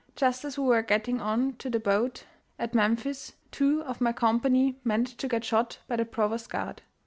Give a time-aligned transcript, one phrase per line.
[0.15, 2.25] Just as we were getting on to the boat
[2.57, 6.81] at Memphis two of my company managed to get shot by the provost guard.